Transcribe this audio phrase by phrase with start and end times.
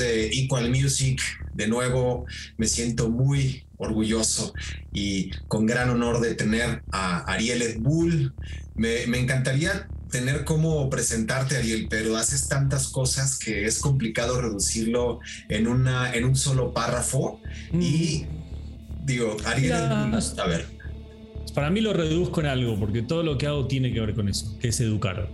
[0.00, 1.20] de Equal Music?
[1.54, 2.26] De nuevo
[2.56, 4.52] me siento muy orgulloso
[4.92, 8.34] y con gran honor de tener a Ariel Edbull.
[8.74, 15.20] Me, me encantaría tener cómo presentarte, Ariel, pero haces tantas cosas que es complicado reducirlo
[15.48, 17.40] en, una, en un solo párrafo.
[17.72, 19.06] Y mm.
[19.06, 20.66] digo, Ariel, a ver.
[21.54, 24.28] Para mí lo reduzco en algo, porque todo lo que hago tiene que ver con
[24.28, 25.28] eso, que es educar.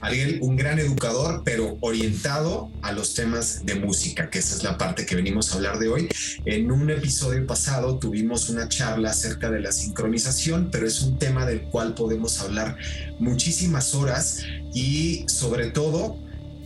[0.00, 4.78] Ariel, un gran educador, pero orientado a los temas de música, que esa es la
[4.78, 6.08] parte que venimos a hablar de hoy.
[6.46, 11.44] En un episodio pasado tuvimos una charla acerca de la sincronización, pero es un tema
[11.44, 12.76] del cual podemos hablar
[13.18, 14.42] muchísimas horas
[14.72, 16.16] y sobre todo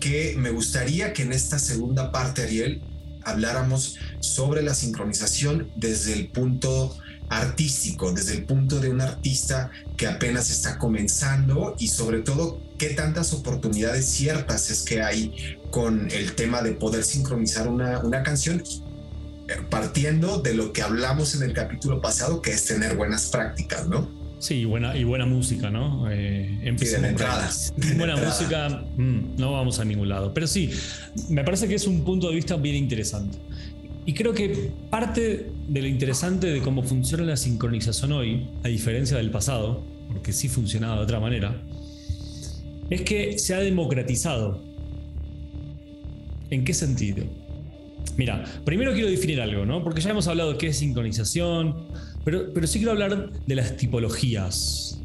[0.01, 2.83] que me gustaría que en esta segunda parte, Ariel,
[3.25, 6.97] habláramos sobre la sincronización desde el punto
[7.29, 12.95] artístico, desde el punto de un artista que apenas está comenzando y sobre todo qué
[12.95, 15.33] tantas oportunidades ciertas es que hay
[15.71, 18.63] con el tema de poder sincronizar una, una canción
[19.49, 23.89] eh, partiendo de lo que hablamos en el capítulo pasado, que es tener buenas prácticas,
[23.89, 24.11] ¿no?
[24.39, 26.11] Sí, buena, y buena música, ¿no?
[26.11, 27.51] Eh, sí, de entrada.
[27.97, 30.35] buena música, mm, no vamos a ningún lado.
[30.35, 30.71] Pero sí,
[31.31, 33.39] me parece que es un punto de vista bien interesante.
[34.05, 39.17] Y creo que parte de lo interesante de cómo funciona la sincronización hoy, a diferencia
[39.17, 41.59] del pasado, porque sí funcionaba de otra manera,
[42.91, 44.63] es que se ha democratizado.
[46.51, 47.25] ¿En qué sentido?
[48.17, 49.83] Mira, primero quiero definir algo, ¿no?
[49.83, 51.89] Porque ya hemos hablado de qué es sincronización,
[52.25, 55.01] pero, pero sí quiero hablar de las tipologías.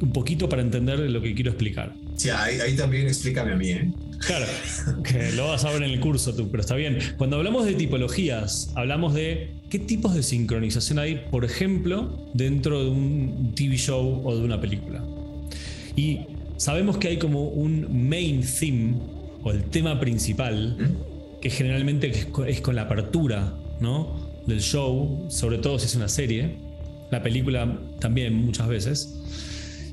[0.00, 1.94] Un poquito para entender lo que quiero explicar.
[2.16, 3.90] Sí, ahí, también explícame a mí, ¿eh?
[4.18, 4.46] Claro,
[5.02, 6.98] que lo vas a ver en el curso tú, pero está bien.
[7.16, 12.90] Cuando hablamos de tipologías, hablamos de qué tipos de sincronización hay, por ejemplo, dentro de
[12.90, 15.02] un TV show o de una película.
[15.96, 16.20] Y
[16.56, 18.94] sabemos que hay como un main theme
[19.42, 20.76] o el tema principal,
[21.40, 22.12] que generalmente
[22.48, 24.14] es con la apertura ¿no?
[24.46, 26.56] del show, sobre todo si es una serie,
[27.10, 29.14] la película también muchas veces,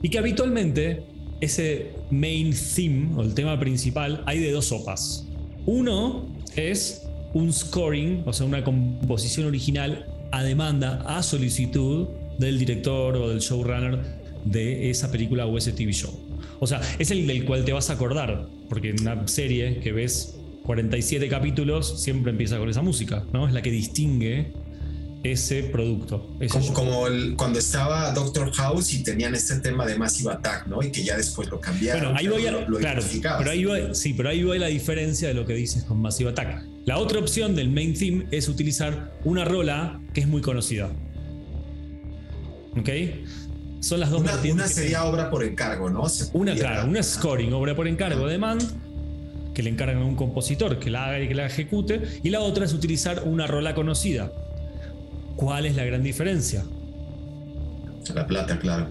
[0.02, 1.04] y que habitualmente
[1.42, 5.28] ese main theme o el tema principal hay de dos sopas.
[5.66, 12.08] Uno es un scoring, o sea, una composición original a demanda, a solicitud
[12.38, 14.00] del director o del showrunner
[14.46, 16.12] de esa película o ese TV show.
[16.64, 19.92] O sea, es el del cual te vas a acordar, porque en una serie que
[19.92, 23.48] ves 47 capítulos siempre empieza con esa música, ¿no?
[23.48, 24.54] Es la que distingue
[25.24, 26.38] ese producto.
[26.74, 30.82] como, cuando estaba Doctor House y tenían este tema de Massive Attack, ¿no?
[30.82, 32.14] Y que ya después lo cambiaron.
[32.14, 33.04] Bueno, ahí voy a, claro,
[33.38, 36.64] pero ahí sí, pero ahí voy la diferencia de lo que dices con Massive Attack.
[36.86, 40.90] La otra opción del main theme es utilizar una rola que es muy conocida.
[42.78, 42.90] ¿Ok?
[43.84, 46.08] Son las dos Una, una sería obra por encargo, ¿no?
[46.32, 48.58] una, claro, una scoring, obra por encargo de man,
[49.54, 52.02] que le encargan a un compositor que la haga y que la ejecute.
[52.24, 54.32] Y la otra es utilizar una rola conocida.
[55.36, 56.64] ¿Cuál es la gran diferencia?
[58.16, 58.88] La plata, claro.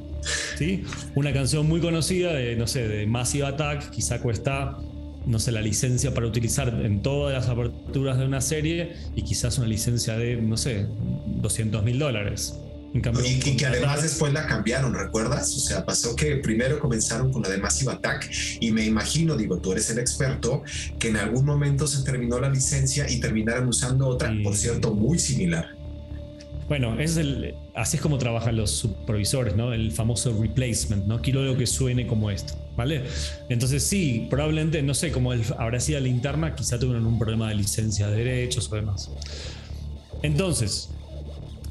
[0.59, 0.85] ¿Sí?
[1.15, 4.77] Una canción muy conocida de, no sé, de Massive Attack, quizá cuesta,
[5.25, 9.57] no sé, la licencia para utilizar en todas las aperturas de una serie y quizás
[9.57, 10.87] una licencia de, no sé,
[11.27, 12.59] 200 mil dólares.
[12.95, 15.57] Y, que además después la cambiaron, ¿recuerdas?
[15.57, 18.31] O sea, pasó que primero comenzaron con la de Massive Attack
[18.61, 20.63] y me imagino, digo, tú eres el experto,
[20.99, 25.19] que en algún momento se terminó la licencia y terminaron usando otra, por cierto, muy
[25.19, 25.69] similar.
[26.69, 29.73] Bueno, es el, así es como trabajan los supervisores, ¿no?
[29.73, 31.21] El famoso replacement, ¿no?
[31.21, 33.05] Quiero algo que suene como esto, ¿vale?
[33.49, 37.57] Entonces sí, probablemente, no sé, como habrá sido la interna, quizá tuvieron un problema de
[37.57, 39.11] licencia de derechos o demás.
[40.23, 40.91] Entonces,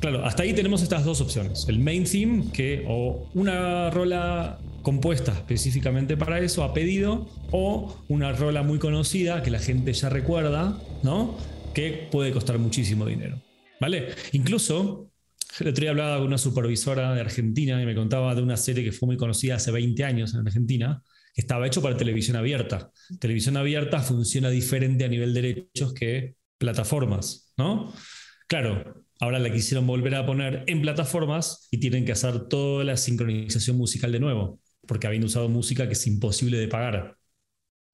[0.01, 1.65] claro, hasta ahí tenemos estas dos opciones.
[1.69, 8.33] El main theme, que o una rola compuesta específicamente para eso, a pedido, o una
[8.33, 11.37] rola muy conocida que la gente ya recuerda, ¿no?
[11.73, 13.41] Que puede costar muchísimo dinero.
[13.79, 14.09] ¿Vale?
[14.33, 15.11] Incluso,
[15.59, 18.83] el otro día hablaba con una supervisora de Argentina y me contaba de una serie
[18.83, 21.01] que fue muy conocida hace 20 años en Argentina,
[21.33, 22.91] que estaba hecho para televisión abierta.
[23.19, 27.93] Televisión abierta funciona diferente a nivel de derechos que plataformas, ¿no?
[28.47, 32.97] Claro, ahora la quisieron volver a poner en plataformas y tienen que hacer toda la
[32.97, 37.17] sincronización musical de nuevo, porque habían usado música que es imposible de pagar,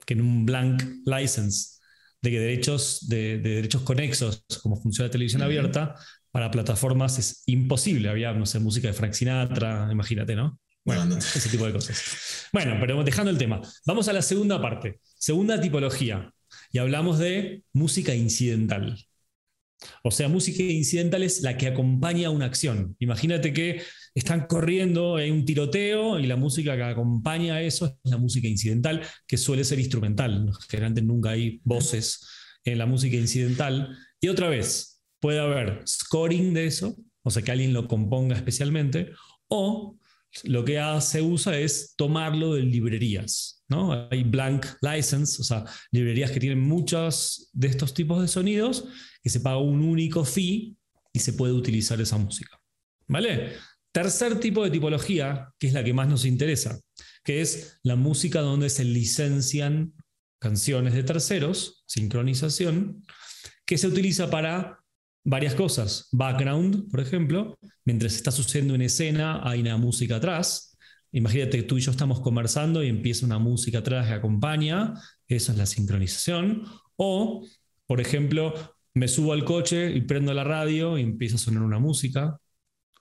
[0.05, 1.79] que en un blank license
[2.21, 5.95] de que derechos, de, derechos conexos, como funciona la televisión abierta,
[6.31, 8.09] para plataformas es imposible.
[8.09, 10.59] Había, no sé, música de Frank Sinatra, imagínate, ¿no?
[10.85, 12.47] Bueno, ese tipo de cosas.
[12.53, 16.33] Bueno, pero dejando el tema, vamos a la segunda parte, segunda tipología,
[16.71, 19.06] y hablamos de música incidental.
[20.03, 22.95] O sea, música incidental es la que acompaña una acción.
[22.99, 23.81] Imagínate que
[24.15, 28.47] están corriendo, hay un tiroteo y la música que acompaña a eso es la música
[28.47, 30.51] incidental, que suele ser instrumental.
[30.69, 32.25] Generalmente nunca hay voces
[32.63, 33.95] en la música incidental.
[34.19, 39.11] Y otra vez, puede haber scoring de eso, o sea, que alguien lo componga especialmente,
[39.47, 39.97] o
[40.43, 43.63] lo que se usa es tomarlo de librerías.
[43.69, 44.07] ¿no?
[44.09, 48.85] Hay blank license, o sea, librerías que tienen muchos de estos tipos de sonidos,
[49.21, 50.75] que se paga un único fee
[51.13, 52.59] y se puede utilizar esa música.
[53.07, 53.53] ¿Vale?
[53.91, 56.79] Tercer tipo de tipología, que es la que más nos interesa,
[57.23, 59.93] que es la música donde se licencian
[60.39, 63.03] canciones de terceros, sincronización,
[63.65, 64.83] que se utiliza para
[65.27, 66.07] varias cosas.
[66.13, 70.77] Background, por ejemplo, mientras está sucediendo una escena, hay una música atrás.
[71.11, 74.93] Imagínate que tú y yo estamos conversando y empieza una música atrás que acompaña,
[75.27, 76.63] eso es la sincronización.
[76.95, 77.45] O,
[77.85, 78.53] por ejemplo,
[78.93, 82.39] me subo al coche y prendo la radio y empieza a sonar una música.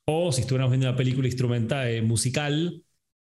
[0.04, 2.82] O si estuviéramos viendo una película instrumental, eh, musical,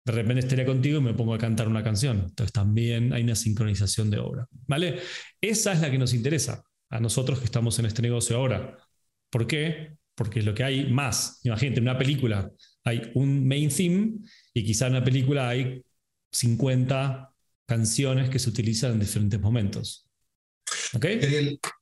[0.06, 2.26] de repente estaría contigo y me pongo a cantar una canción.
[2.28, 4.46] Entonces también hay una sincronización de obra.
[4.68, 5.00] ¿Vale?
[5.40, 8.78] Esa es la que nos interesa a nosotros que estamos en este negocio ahora.
[9.30, 9.98] ¿Por qué?
[10.16, 11.40] Porque lo que hay más.
[11.44, 12.52] Imagínate, en una película
[12.84, 14.20] hay un main theme
[14.54, 15.82] y quizá en una película hay
[16.32, 17.34] 50
[17.66, 20.09] canciones que se utilizan en diferentes momentos.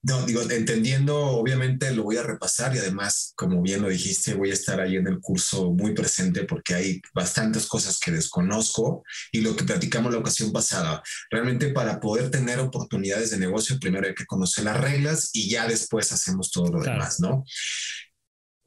[0.03, 4.51] No, digo, entendiendo, obviamente lo voy a repasar y además, como bien lo dijiste, voy
[4.51, 9.41] a estar ahí en el curso muy presente porque hay bastantes cosas que desconozco y
[9.41, 11.01] lo que platicamos la ocasión pasada.
[11.29, 15.67] Realmente para poder tener oportunidades de negocio, primero hay que conocer las reglas y ya
[15.67, 17.43] después hacemos todo lo demás, ¿no?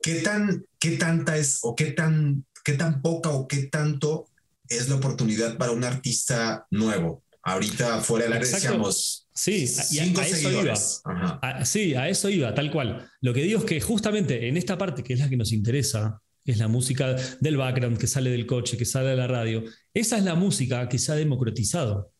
[0.02, 4.30] ¿Qué tan, qué tanta es o qué tan, qué tan poca o qué tanto
[4.68, 7.22] es la oportunidad para un artista nuevo?
[7.42, 10.76] Ahorita fuera del área decíamos Sí, a, eso iba.
[11.64, 13.08] sí, a eso iba, tal cual.
[13.20, 16.20] Lo que digo es que justamente en esta parte, que es la que nos interesa,
[16.44, 19.62] es la música del background que sale del coche, que sale de la radio,
[19.94, 22.12] esa es la música que se ha democratizado.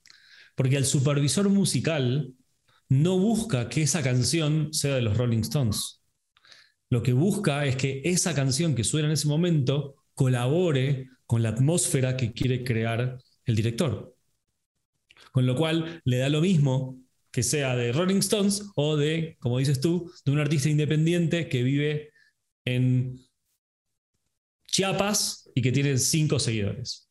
[0.54, 2.34] Porque el supervisor musical
[2.88, 6.02] no busca que esa canción sea de los Rolling Stones.
[6.90, 11.50] Lo que busca es que esa canción que suena en ese momento colabore con la
[11.50, 14.16] atmósfera que quiere crear el director.
[15.32, 16.99] Con lo cual le da lo mismo
[17.31, 21.62] que sea de Rolling Stones o de, como dices tú, de un artista independiente que
[21.62, 22.12] vive
[22.64, 23.25] en
[24.67, 27.08] Chiapas y que tiene cinco seguidores.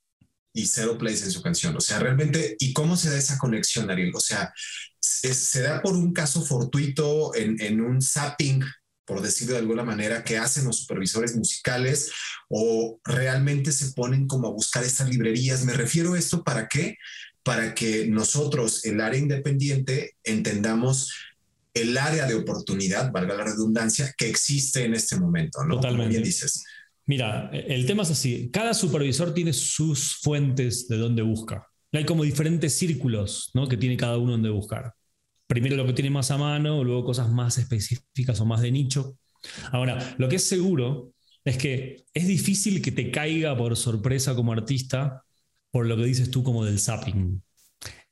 [0.53, 1.75] Y cero plays en su canción.
[1.77, 4.11] O sea, realmente, ¿y cómo se da esa conexión, Ariel?
[4.15, 4.51] O sea,
[4.99, 8.63] ¿se, da por un caso fortuito en, en un zapping
[9.09, 12.11] por decirlo de alguna manera, que hacen los supervisores musicales
[12.47, 15.65] o realmente se ponen como a buscar estas librerías.
[15.65, 16.95] Me refiero a esto para qué?
[17.43, 21.13] Para que nosotros, el área independiente, entendamos
[21.73, 25.75] el área de oportunidad, valga la redundancia, que existe en este momento, ¿no?
[25.75, 26.09] Totalmente.
[26.09, 26.63] bien dices.
[27.05, 31.65] Mira, el tema es así, cada supervisor tiene sus fuentes de dónde busca.
[31.91, 33.67] Hay como diferentes círculos ¿no?
[33.67, 34.93] que tiene cada uno donde buscar.
[35.47, 39.17] Primero lo que tiene más a mano, luego cosas más específicas o más de nicho.
[39.71, 41.13] Ahora, lo que es seguro
[41.43, 45.23] es que es difícil que te caiga por sorpresa como artista
[45.71, 47.41] por lo que dices tú como del zapping.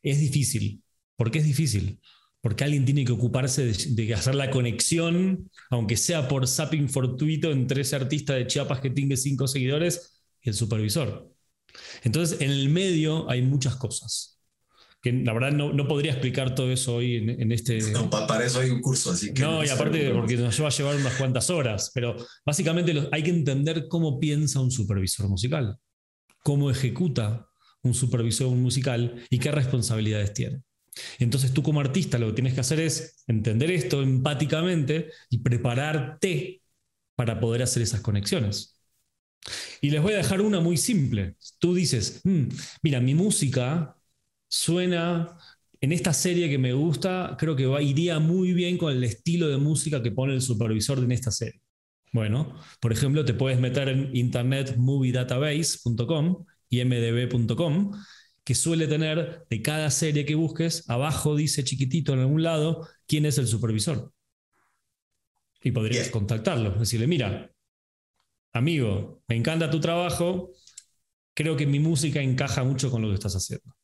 [0.04, 0.84] Es difícil.
[1.16, 2.00] ¿Por qué es difícil?
[2.42, 7.82] Porque alguien tiene que ocuparse de, hacer la conexión, aunque sea por zapping fortuito, entre
[7.82, 11.34] ese artista de Chiapas que tiene cinco seguidores y el supervisor.
[12.04, 14.40] Entonces, en el medio hay muchas cosas.
[15.02, 17.80] Que la verdad no, podría explicar todo eso hoy en, este.
[17.92, 19.42] No, para eso hay un curso, así que.
[19.42, 23.30] No, y aparte, porque nos va a llevar unas cuantas horas, pero básicamente hay que
[23.30, 25.78] entender cómo piensa un supervisor musical,
[26.48, 27.50] cómo ejecuta
[27.82, 30.62] un supervisor musical y qué responsabilidades tiene.
[31.20, 36.62] Entonces tú como artista lo que tienes que hacer es entender esto empáticamente y prepararte
[37.16, 38.80] para poder hacer esas conexiones.
[39.82, 41.36] Y les voy a dejar una muy simple.
[41.60, 42.44] Tú dices, mm,
[42.82, 43.98] mira, mi música
[44.48, 45.38] suena
[45.82, 49.58] en esta serie que me gusta, creo que iría muy bien con el estilo de
[49.58, 51.62] música que pone el supervisor en esta serie.
[52.14, 57.92] Bueno, por ejemplo, te puedes meter en internetmoviedatabase.com imdb.com,
[58.44, 63.26] que suele tener de cada serie que busques, abajo dice chiquitito en algún lado quién
[63.26, 64.12] es el supervisor.
[65.62, 67.52] Y podrías contactarlo, decirle, mira,
[68.54, 70.52] amigo, me encanta tu trabajo,
[71.34, 73.76] creo que mi música encaja mucho con lo que estás haciendo.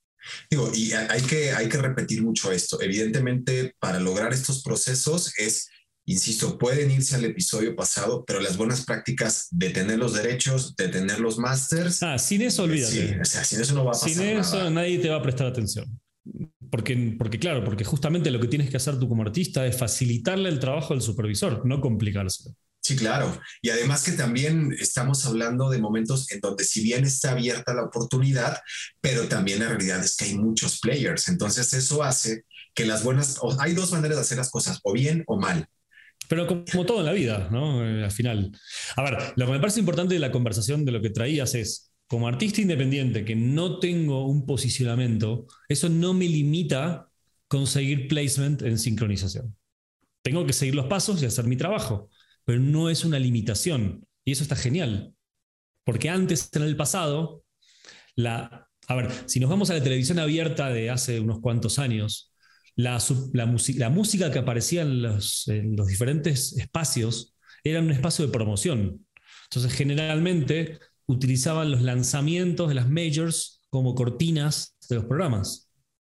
[0.49, 2.81] Digo, y hay que, hay que repetir mucho esto.
[2.81, 5.69] Evidentemente, para lograr estos procesos es
[6.05, 10.89] Insisto, pueden irse al episodio pasado, pero las buenas prácticas de tener los derechos, de
[10.89, 12.03] tener los masters.
[12.03, 12.91] Ah, sin eso olvídate.
[12.93, 14.09] Sí, o sea, sin eso no va a pasar.
[14.09, 15.99] Sin eso nadie te va a prestar atención.
[16.69, 20.49] Porque, porque, claro, porque justamente lo que tienes que hacer tú como artista es facilitarle
[20.49, 22.55] el trabajo al supervisor, no complicárselo.
[22.81, 23.39] Sí, claro.
[23.61, 27.83] Y además que también estamos hablando de momentos en donde si bien está abierta la
[27.83, 28.59] oportunidad,
[28.99, 31.29] pero también la realidad es que hay muchos players.
[31.29, 32.43] Entonces eso hace
[32.75, 35.65] que las buenas, hay dos maneras de hacer las cosas, o bien o mal.
[36.33, 37.87] Pero como todo en la vida, ¿no?
[37.87, 38.51] Eh, al final.
[38.95, 41.93] A ver, lo que me parece importante de la conversación de lo que traías es,
[42.07, 47.09] como artista independiente que no tengo un posicionamiento, eso no me limita
[47.47, 49.55] conseguir placement en sincronización.
[50.23, 52.09] Tengo que seguir los pasos y hacer mi trabajo
[52.45, 54.05] pero no es una limitación.
[54.25, 55.13] Y eso está genial.
[55.85, 57.43] Porque antes, en el pasado,
[58.15, 62.32] la, a ver, si nos vamos a la televisión abierta de hace unos cuantos años,
[62.75, 63.01] la,
[63.33, 68.31] la, la música que aparecía en los, en los diferentes espacios era un espacio de
[68.31, 69.05] promoción.
[69.45, 75.69] Entonces, generalmente utilizaban los lanzamientos de las majors como cortinas de los programas.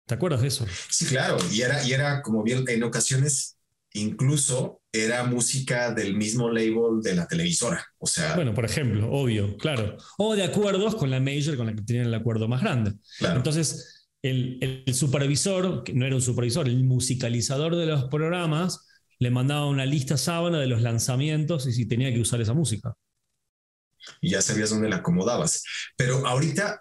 [0.05, 0.65] ¿Te acuerdas de eso?
[0.89, 1.37] Sí, claro.
[1.51, 3.57] Y era, y era como bien, en ocasiones
[3.93, 7.85] incluso era música del mismo label de la televisora.
[7.97, 8.35] O sea.
[8.35, 9.97] Bueno, por ejemplo, obvio, claro.
[10.17, 12.93] O de acuerdos con la major con la que tenían el acuerdo más grande.
[13.19, 18.88] Entonces, el, supervisor, que no era un supervisor, el musicalizador de los programas,
[19.19, 22.93] le mandaba una lista sábana de los lanzamientos y si tenía que usar esa música.
[24.21, 25.63] Y ya sabías dónde la acomodabas.
[25.97, 26.79] Pero ahorita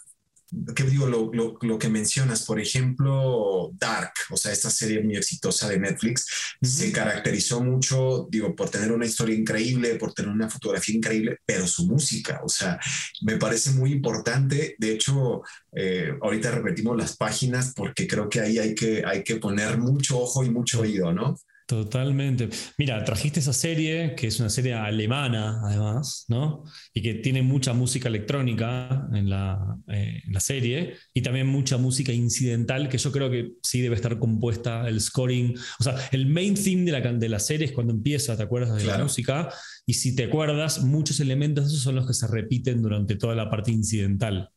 [0.74, 1.06] ¿qué digo?
[1.06, 6.26] Lo, lo, que mencionas, por ejemplo, Dark, o sea, esta serie muy exitosa de Netflix,
[6.62, 11.66] se caracterizó mucho, digo, por tener una historia increíble, por tener una fotografía increíble, pero
[11.66, 12.78] su música, o sea,
[13.22, 14.76] me parece muy importante.
[14.78, 19.36] De hecho, eh, ahorita repetimos las páginas porque creo que ahí hay que, hay que
[19.36, 21.36] poner mucho ojo y mucho oído, ¿no?
[21.68, 22.48] Totalmente.
[22.78, 26.64] Mira, trajiste esa serie, que es una serie alemana, además, ¿no?
[26.94, 32.10] Y que tiene mucha música electrónica en la, eh, la, serie y también mucha música
[32.10, 35.58] incidental, que yo creo que sí debe estar compuesta, el scoring.
[35.78, 38.74] O sea, el main theme de la, de la serie es cuando empieza, ¿te acuerdas
[38.74, 39.50] de la música?
[39.84, 43.34] Y si te acuerdas, muchos elementos de esos son los que se repiten durante toda
[43.34, 44.48] la parte incidental.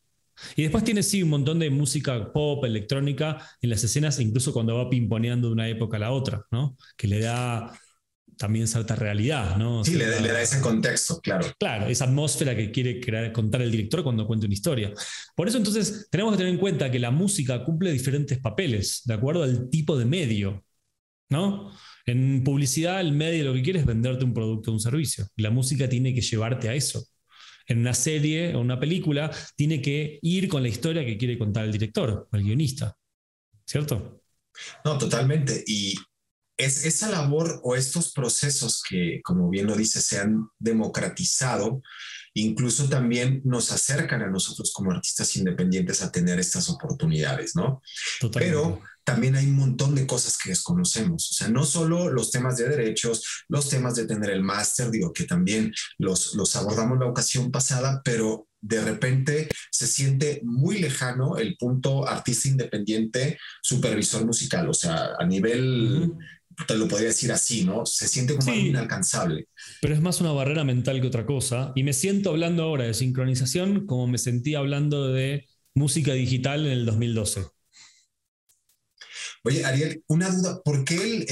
[0.55, 4.75] Y después tiene sí un montón de música pop, electrónica en las escenas, incluso cuando
[4.75, 6.75] va pimponeando de una época a la otra, ¿no?
[6.97, 7.73] Que le da
[8.37, 9.85] también cierta realidad, ¿no?
[9.85, 11.45] Sí, le, da ese contexto, claro.
[11.59, 14.91] Claro, esa atmósfera que quiere crear, contar el director cuando cuenta una historia.
[15.35, 19.13] Por eso entonces tenemos que tener en cuenta que la música cumple diferentes papeles, de
[19.13, 20.65] acuerdo al tipo de medio,
[21.29, 21.71] ¿no?
[22.07, 25.27] En publicidad el medio lo que quiere es venderte un producto o un servicio.
[25.35, 27.05] La música tiene que llevarte a eso
[27.71, 31.65] en una serie o una película, tiene que ir con la historia que quiere contar
[31.65, 32.95] el director o el guionista.
[33.65, 34.21] ¿Cierto?
[34.83, 35.63] No, totalmente.
[35.65, 35.95] Y
[36.57, 41.81] es esa labor o estos procesos que, como bien lo dice, se han democratizado,
[42.33, 47.81] incluso también nos acercan a nosotros como artistas independientes a tener estas oportunidades, ¿no?
[48.19, 48.55] Totalmente.
[48.55, 51.31] Pero también hay un montón de cosas que desconocemos.
[51.31, 55.11] O sea, no solo los temas de derechos, los temas de tener el máster, digo
[55.13, 61.37] que también los, los abordamos la ocasión pasada, pero de repente se siente muy lejano
[61.37, 64.69] el punto artista independiente, supervisor musical.
[64.69, 66.13] O sea, a nivel...
[66.67, 67.85] te lo podría decir así, ¿no?
[67.85, 69.47] Se siente como inalcanzable.
[69.81, 71.71] Pero es más una barrera mental que otra cosa.
[71.75, 76.73] Y me siento hablando ahora de sincronización como me sentí hablando de música digital en
[76.73, 77.45] el 2012.
[79.43, 81.25] Oye, Ariel, una duda, ¿por qué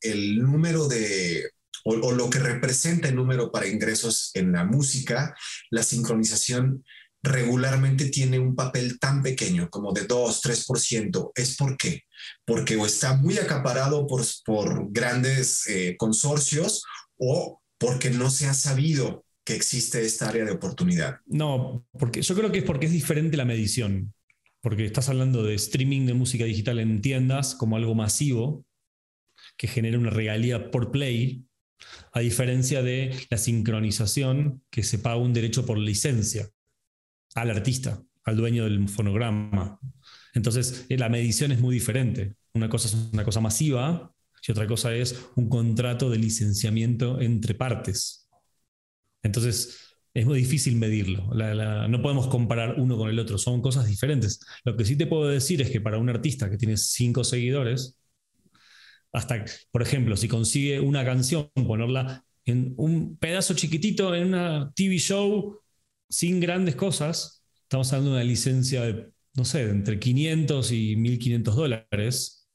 [0.00, 1.50] el, número de,
[1.84, 5.34] o, lo que representa el número para ingresos en la música,
[5.70, 6.82] la sincronización
[7.22, 11.32] regularmente tiene un papel tan pequeño como de 2, 3%?
[11.34, 12.02] ¿Es por qué?
[12.46, 16.82] Porque o está muy acaparado por, por grandes eh, consorcios
[17.18, 21.18] o porque no se ha sabido que existe esta área de oportunidad.
[21.26, 24.14] No, porque yo creo que es porque es diferente la medición
[24.62, 28.64] porque estás hablando de streaming de música digital en tiendas como algo masivo
[29.56, 31.44] que genera una regalía por play,
[32.12, 36.48] a diferencia de la sincronización que se paga un derecho por licencia
[37.34, 39.80] al artista, al dueño del fonograma.
[40.32, 42.36] Entonces, eh, la medición es muy diferente.
[42.54, 44.14] Una cosa es una cosa masiva
[44.46, 48.28] y otra cosa es un contrato de licenciamiento entre partes.
[49.22, 51.30] Entonces, es muy difícil medirlo.
[51.88, 54.40] no podemos comparar uno con el otro, son cosas diferentes.
[54.64, 57.98] Lo que sí te puedo decir es que para un artista que tiene cinco seguidores,
[59.12, 64.98] hasta, por ejemplo, si consigue una canción, ponerla en un pedazo chiquitito en una TV
[64.98, 65.60] show
[66.08, 70.96] sin grandes cosas, estamos hablando de una licencia de, no sé, de entre 500 y
[70.96, 72.48] 1500 dólares.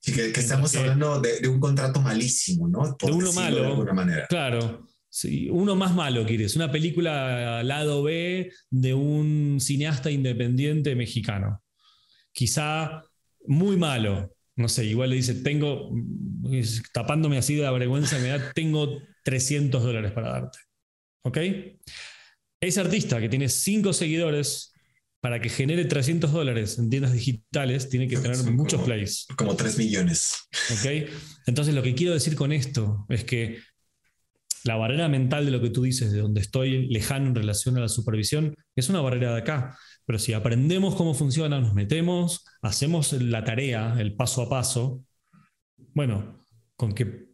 [0.00, 2.96] Sí, que, estamos hablando de, un contrato malísimo, ¿no?
[3.00, 3.60] de uno malo.
[3.60, 4.26] De alguna manera.
[4.28, 4.85] Claro.
[5.16, 6.56] Sí, uno más malo, quieres.
[6.56, 11.62] Una película lado B de un cineasta independiente mexicano.
[12.32, 13.02] Quizá
[13.46, 14.36] muy malo.
[14.56, 15.90] No sé, igual le dice, tengo,
[16.92, 20.58] tapándome así de la vergüenza, me da, tengo 300 dólares para darte.
[21.22, 21.38] ¿Ok?
[22.60, 24.74] Ese artista que tiene 5 seguidores,
[25.22, 29.26] para que genere 300 dólares en tiendas digitales, tiene que tener muchos plays.
[29.34, 30.34] Como 3 millones.
[30.72, 31.08] ¿Ok?
[31.46, 33.60] Entonces lo que quiero decir con esto es que
[34.66, 37.80] la barrera mental de lo que tú dices, de donde estoy lejano en relación a
[37.80, 39.78] la supervisión, es una barrera de acá.
[40.04, 45.04] Pero si aprendemos cómo funciona, nos metemos, hacemos la tarea, el paso a paso,
[45.94, 46.44] bueno,
[46.76, 47.26] con que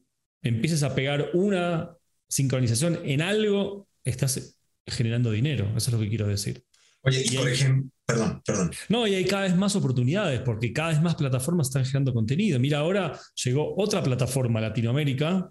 [0.43, 1.97] empieces a pegar una
[2.29, 5.67] sincronización en algo, estás generando dinero.
[5.77, 6.65] Eso es lo que quiero decir.
[7.03, 8.71] Oye, y, por ejemplo, perdón, perdón.
[8.89, 12.61] No, y hay cada vez más oportunidades porque cada vez más plataformas están generando contenido.
[12.61, 15.51] Mira, ahora llegó otra plataforma a Latinoamérica.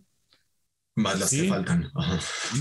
[0.96, 1.92] Más las que faltan.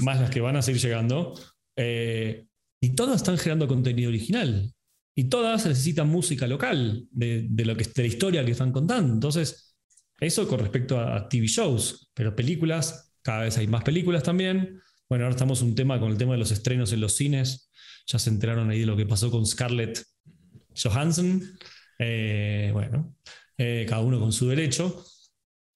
[0.02, 1.34] Más las que van a seguir llegando.
[1.76, 2.46] Eh,
[2.80, 4.72] y todas están generando contenido original.
[5.14, 9.12] Y todas necesitan música local de, lo que, de la historia que están contando.
[9.12, 9.76] Entonces,
[10.20, 12.10] eso con respecto a, TV shows.
[12.14, 14.80] Pero películas, cada vez hay más películas también.
[15.08, 17.70] Bueno, ahora estamos un tema con el tema de los estrenos en los cines.
[18.06, 20.02] Ya se enteraron ahí de lo que pasó con Scarlett
[20.80, 21.42] Johansson.
[21.98, 23.16] Eh, bueno,
[23.58, 25.04] eh, cada uno con su derecho.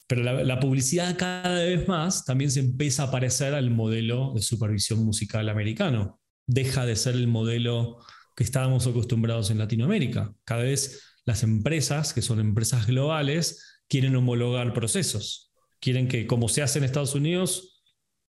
[0.06, 5.02] Pero la, publicidad cada vez más también se empieza a parecer al modelo de supervisión
[5.02, 6.20] musical americano.
[6.46, 7.99] Deja de ser el modelo
[8.37, 10.34] que estábamos acostumbrados en Latinoamérica.
[10.44, 15.52] Cada vez las empresas, que son empresas globales, quieren homologar procesos.
[15.80, 17.82] Quieren que como se hace en Estados Unidos,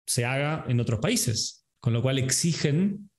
[0.06, 1.66] se haga en otros países.
[1.80, 3.10] Con lo cual exigen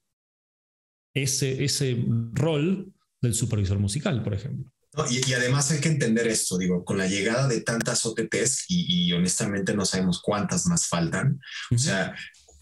[1.14, 2.04] ese, ese
[2.34, 4.72] rol del supervisor musical, por ejemplo
[5.10, 9.76] y, además hay que entender esto, digo, con la llegada de tantas OTTs y, honestamente
[9.76, 11.40] no sabemos cuántas más faltan,
[11.72, 12.16] o sea,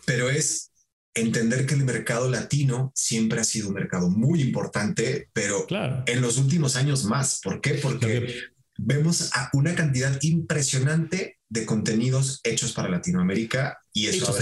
[0.06, 0.72] pero es
[1.14, 5.66] entender que el mercado latino siempre ha sido un mercado muy importante, pero
[6.06, 7.40] en los últimos años más.
[7.44, 7.76] ¿Por qué?
[7.76, 8.34] Porque
[8.78, 14.34] vemos a una cantidad impresionante de contenidos hechos para Latinoamérica y eso...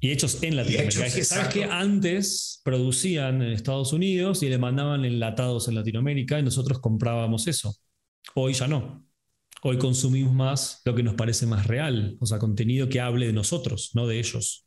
[0.00, 1.24] Y hechos en Latinoamérica.
[1.24, 6.80] Sabes que antes producían en Estados Unidos y le mandaban enlatados en Latinoamérica y nosotros
[6.80, 7.76] comprábamos eso.
[8.34, 9.06] Hoy ya no.
[9.62, 13.34] Hoy consumimos más lo que nos parece más real, o sea, contenido que hable de
[13.34, 14.66] nosotros, no de ellos.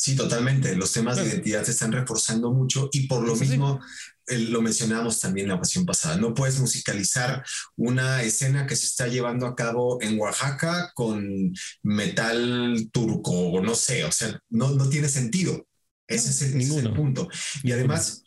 [0.00, 0.74] Sí, totalmente.
[0.76, 3.80] Los temas de identidad se están reforzando mucho y por lo mismo
[4.28, 6.16] lo mencionamos también la ocasión pasada.
[6.16, 7.44] No puedes musicalizar
[7.76, 13.74] una escena que se está llevando a cabo en Oaxaca con metal turco o no
[13.74, 15.66] sé, o sea, no, no tiene sentido.
[16.08, 17.28] Ese, es, el, punto.
[17.62, 18.22] Y además,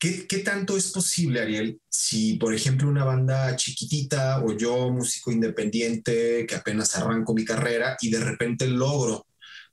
[0.00, 5.30] ¿qué, ¿qué tanto es posible, Ariel, si, por ejemplo, una banda chiquitita o yo, músico
[5.30, 9.24] independiente, que apenas arranco mi carrera y de repente logro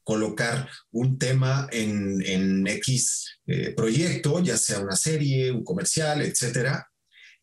[0.03, 6.87] colocar un tema en, X eh, proyecto, ya sea una serie, un comercial, etcétera,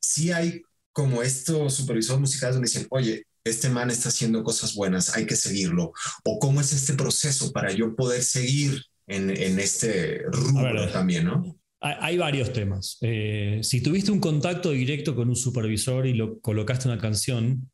[0.00, 5.16] si hay como estos supervisores musicales donde dicen, oye, este man está haciendo cosas buenas,
[5.16, 5.92] hay que seguirlo.
[6.24, 11.56] O cómo es este proceso para yo poder seguir en, este rubro también, ¿no?
[11.80, 12.98] Hay varios temas.
[13.02, 17.70] Eh, si tuviste un contacto directo con un supervisor y lo colocaste una canción,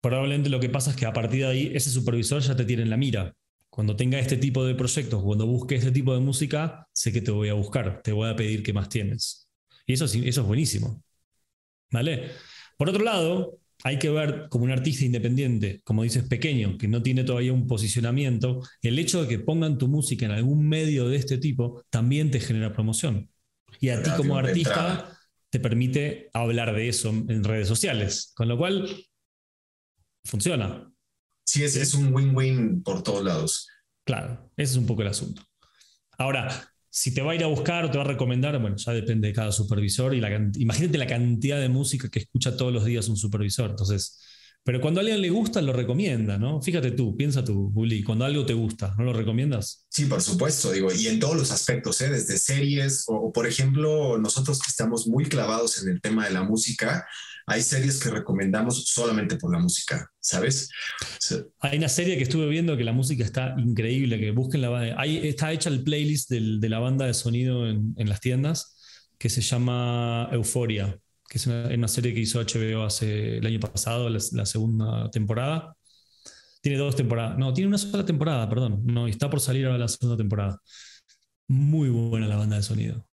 [0.00, 2.82] probablemente lo que pasa es que a partir de ahí ese supervisor ya te tiene
[2.82, 3.34] en la mira
[3.76, 7.30] cuando tenga este tipo de proyectos, cuando busque este tipo de música, sé que te
[7.30, 9.50] voy a buscar, te voy a pedir qué más tienes.
[9.84, 11.02] Y eso, eso es buenísimo.
[11.90, 12.30] ¿Vale?
[12.78, 17.02] Por otro lado, hay que ver como un artista independiente, como dices, pequeño, que no
[17.02, 21.16] tiene todavía un posicionamiento, el hecho de que pongan tu música en algún medio de
[21.16, 23.28] este tipo también te genera promoción.
[23.78, 25.18] Y a ti como artista
[25.50, 28.88] te permite hablar de eso en redes sociales, con lo cual
[30.24, 30.90] funciona.
[31.46, 33.68] Sí, es, un win-win por todos lados.
[34.04, 35.42] Claro, ese es un poco el asunto.
[36.18, 38.92] Ahora, si te va a ir a buscar o te va a recomendar, bueno, ya
[38.92, 42.84] depende de cada supervisor y la, imagínate la cantidad de música que escucha todos los
[42.84, 43.70] días un supervisor.
[43.70, 44.20] Entonces,
[44.66, 46.60] pero cuando a alguien le gusta, lo recomienda, ¿no?
[46.60, 49.86] Fíjate tú, piensa tú, Juli, cuando algo te gusta, ¿no lo recomiendas?
[49.88, 52.10] Sí, por supuesto, digo, y en todos los aspectos, ¿eh?
[52.10, 56.42] desde series o, por ejemplo, nosotros que estamos muy clavados en el tema de la
[56.42, 57.06] música,
[57.48, 60.68] hay series que recomendamos solamente por la música, ¿sabes?
[61.60, 65.00] hay una serie que estuve viendo que la música está increíble, que busquen la banda.
[65.00, 68.76] Ahí está hecha el playlist de la banda de sonido en, las tiendas,
[69.16, 74.10] que se llama Euforia, que es una, serie que hizo HBO hace el año pasado,
[74.10, 75.76] la, segunda temporada.
[76.60, 77.38] Tiene dos temporadas.
[77.38, 78.82] No, tiene una sola temporada, perdón.
[78.84, 80.60] No, está por salir ahora la segunda temporada.
[81.46, 83.06] Muy buena la banda de sonido.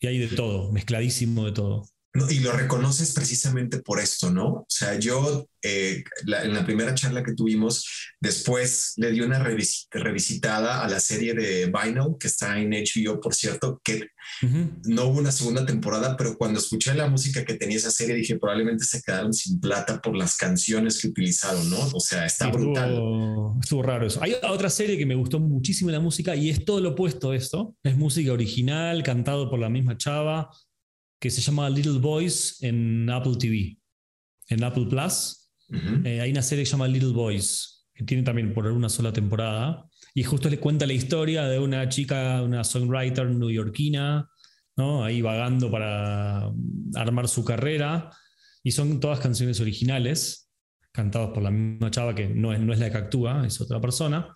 [0.00, 1.93] Y hay de todo, mezcladísimo de todo.
[2.30, 4.46] Y lo reconoces precisamente por esto, ¿no?
[4.46, 9.42] O sea, yo eh, en la primera charla que tuvimos, después le di una
[9.90, 14.08] revisitada a la serie de Vinyl, que está en HBO, por cierto, que
[14.84, 18.38] no hubo una segunda temporada, pero cuando escuché la música que tenía esa serie, dije,
[18.38, 21.78] probablemente se quedaron sin plata por las canciones que utilizaron, ¿no?
[21.94, 22.92] O sea, está brutal.
[23.60, 24.22] Estuvo, raro eso.
[24.22, 27.36] Hay otra serie que me gustó muchísimo la música y es todo lo opuesto a
[27.36, 27.74] esto.
[27.82, 30.50] Es música original, cantado por la misma chava
[31.24, 33.78] que se llama Little Boys en Apple TV,
[34.50, 35.50] en Apple Plus.
[36.04, 39.10] Eh, hay una serie que se llama Little Boys, que tiene también por una sola
[39.10, 44.28] temporada, y justo le cuenta la historia de una chica, una songwriter neoyorquina,
[44.76, 45.02] ¿no?
[45.02, 46.52] ahí vagando para
[46.94, 48.10] armar su carrera,
[48.62, 50.50] y son todas canciones originales,
[50.92, 53.80] cantadas por la misma chava que no es, no es la que actúa, es otra
[53.80, 54.28] persona,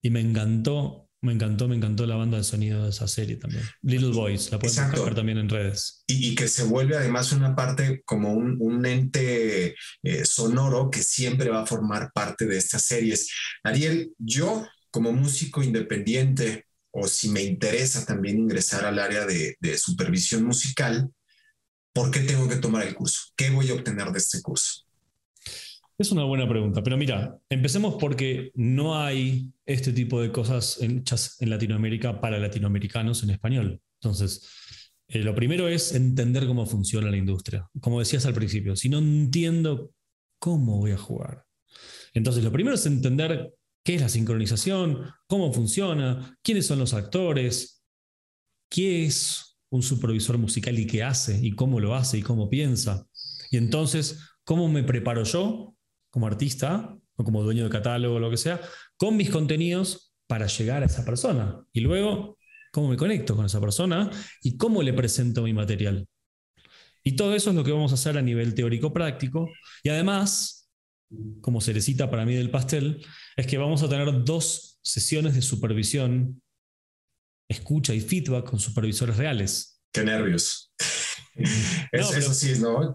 [0.00, 3.62] y me encantó me encantó, me encantó la banda de sonido de esa serie también.
[3.82, 6.02] Little Boys, la pueden buscar también en redes.
[6.08, 11.62] Y, que se vuelve además una parte como un, ente eh, sonoro que siempre va
[11.62, 13.30] a formar parte de estas series.
[13.62, 19.78] Ariel, yo como músico independiente, o si me interesa también ingresar al área de, de
[19.78, 21.08] supervisión musical,
[21.94, 23.28] ¿por qué tengo que tomar el curso?
[23.36, 24.82] ¿Qué voy a obtener de este curso?
[25.98, 31.36] Es una buena pregunta, pero mira, empecemos porque no hay este tipo de cosas hechas
[31.40, 33.80] en Latinoamérica para latinoamericanos en español.
[34.00, 34.48] Entonces,
[35.08, 37.68] eh, lo primero es entender cómo funciona la industria.
[37.80, 39.92] Como decías al principio, si no entiendo
[40.38, 41.44] cómo voy a jugar.
[42.14, 47.84] Entonces, lo primero es entender qué es la sincronización, cómo funciona, quiénes son los actores,
[48.70, 53.06] qué es un supervisor musical y qué hace, y cómo lo hace, y cómo piensa.
[53.50, 55.71] Y entonces, ¿cómo me preparo yo
[56.12, 58.60] como artista o como dueño de catálogo o lo que sea,
[58.96, 61.64] con mis contenidos para llegar a esa persona.
[61.72, 62.38] Y luego,
[62.70, 64.10] cómo me conecto con esa persona
[64.42, 66.06] y cómo le presento mi material.
[67.02, 69.48] Y todo eso es lo que vamos a hacer a nivel teórico-práctico.
[69.82, 70.70] Y además,
[71.40, 73.04] como cerecita para mí del pastel,
[73.36, 76.42] es que vamos a tener dos sesiones de supervisión,
[77.48, 79.82] escucha y feedback con supervisores reales.
[79.92, 80.72] Qué nervios.
[81.92, 82.94] eso sí, ¿no?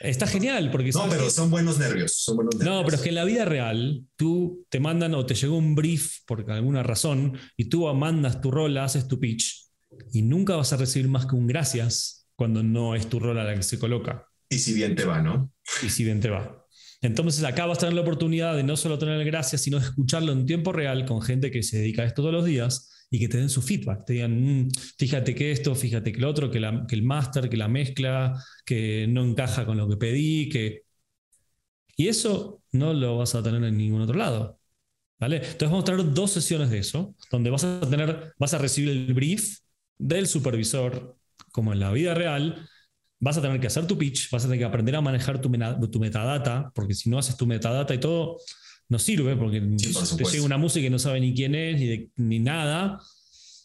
[0.00, 0.90] Está genial porque...
[0.90, 4.04] No, pero son buenos nervios, son buenos No, pero es que en la vida real
[4.16, 8.50] tú te mandan o te llegó un brief por alguna razón y tú mandas tu
[8.50, 9.70] rol, haces tu pitch
[10.12, 13.44] y nunca vas a recibir más que un gracias cuando no es tu rol a
[13.44, 14.26] la que se coloca.
[14.50, 15.52] Y si bien te va, ¿no?
[15.82, 16.64] Y si bien te va.
[17.00, 19.86] Entonces acá vas a tener la oportunidad de no solo tener el gracias, sino de
[19.86, 23.18] escucharlo en tiempo real con gente que se dedica a esto todos los días y
[23.18, 26.50] que te den su feedback, te digan, mm, fíjate que esto, fíjate que lo otro,
[26.50, 30.82] que, el máster, que la mezcla, que no encaja con lo que pedí, que...
[31.96, 34.60] Y eso no lo vas a tener en ningún otro lado.
[35.18, 35.36] ¿Vale?
[35.36, 38.90] Entonces vamos a tener dos sesiones de eso, donde vas a tener, vas a recibir
[38.90, 39.60] el brief
[39.96, 41.16] del supervisor,
[41.52, 42.68] como en la vida real,
[43.18, 45.50] vas a tener que hacer tu pitch, vas a tener que aprender a manejar tu,
[45.90, 48.38] tu metadata, porque si no haces tu metadata y todo,
[48.88, 52.38] no sirve porque te llega una música y no sabe ni quién es ni, ni
[52.38, 53.00] nada.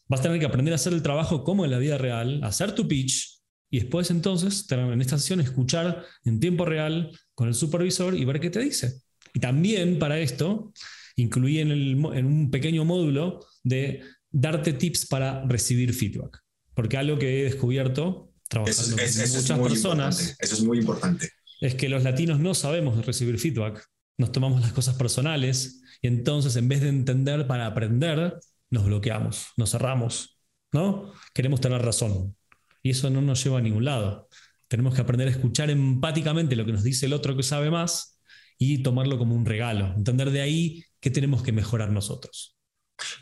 [0.07, 2.73] Vas a tener que aprender a hacer el trabajo como en la vida real, hacer
[2.73, 8.15] tu pitch y después entonces en esta sesión escuchar en tiempo real con el supervisor
[8.15, 9.01] y ver qué te dice.
[9.33, 10.73] Y también para esto
[11.15, 16.39] incluí en, el, en un pequeño módulo de darte tips para recibir feedback.
[16.73, 20.35] Porque algo que he descubierto trabajando con muchas personas.
[20.39, 21.29] Eso es muy importante.
[21.61, 26.55] Es que los latinos no sabemos recibir feedback nos tomamos las cosas personales y entonces
[26.55, 30.39] en vez de entender para aprender, nos bloqueamos, nos cerramos,
[30.71, 31.11] ¿no?
[31.33, 32.35] Queremos tener razón
[32.83, 34.27] y eso no nos lleva a ningún lado.
[34.67, 38.19] Tenemos que aprender a escuchar empáticamente lo que nos dice el otro que sabe más
[38.57, 42.55] y tomarlo como un regalo, entender de ahí qué tenemos que mejorar nosotros.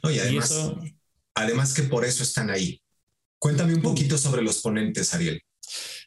[0.03, 0.73] y además,
[1.33, 2.81] además que por eso están ahí.
[3.39, 5.41] Cuéntame un poquito sobre los ponentes, Ariel.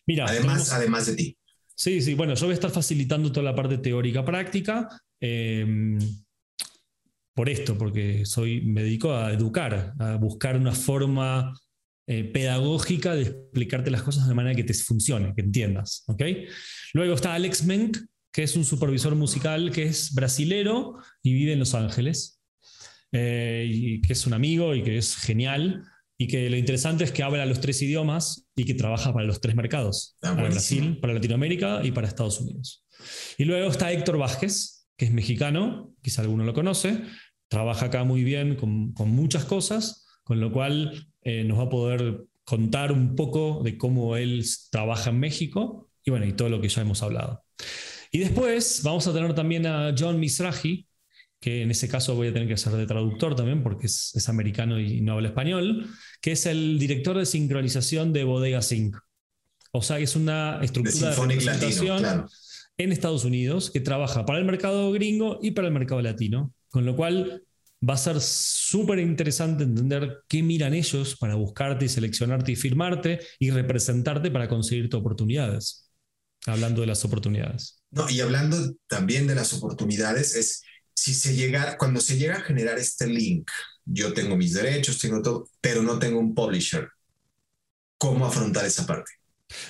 [0.07, 1.39] Mira, además, además de ti.
[1.83, 4.89] Sí, sí, bueno, yo voy a estar facilitando toda la parte teórica práctica.
[5.21, 5.99] Em,
[7.35, 11.53] por esto, porque soy, me dedico a educar, a buscar una forma
[12.07, 16.05] eh, pedagógica de explicarte las cosas de manera que te funcione, que entiendas.
[16.07, 16.47] ¿okay?
[16.93, 17.99] Luego está Alex Menk,
[18.33, 22.41] que es un supervisor musical que es brasilero y vive en Los Ángeles,
[23.11, 25.83] eh, y que es un amigo y que es genial
[26.17, 29.41] y que lo interesante es que habla los tres idiomas y que trabaja para los
[29.41, 32.85] tres mercados, ah, para Brasil, para Latinoamérica y para Estados Unidos.
[33.39, 37.03] Y luego está Héctor Vázquez, que es mexicano, quizá alguno lo conoce,
[37.49, 42.25] trabaja acá muy bien con, muchas cosas, con lo cual eh, nos va a poder
[42.45, 46.69] contar un poco de cómo él trabaja en México y bueno, y todo lo que
[46.69, 47.45] ya hemos hablado.
[48.11, 50.87] Y después vamos a tener también a John Misraji,
[51.43, 54.29] que en ese caso voy a tener que ser de traductor también porque es, es,
[54.29, 58.97] americano y no habla español, que es el director de sincronización de Bodega Sync,
[59.73, 62.27] O sea, es una estructura de, representación
[62.79, 66.55] en Estados Unidos que trabaja para el mercado gringo y para el mercado latino.
[66.69, 67.43] Con lo cual
[67.87, 73.19] va a ser súper interesante entender qué miran ellos para buscarte y seleccionarte y firmarte
[73.41, 75.91] y representarte para conseguirte oportunidades.
[76.47, 77.83] Hablando de las oportunidades.
[77.91, 80.63] No, y hablando también de las oportunidades, es
[80.95, 83.51] si se llega, cuando se llega a generar este link,
[83.85, 86.89] yo tengo mis derechos, tengo todo, pero no tengo un publisher.
[87.99, 89.13] ¿Cómo afrontar esa parte?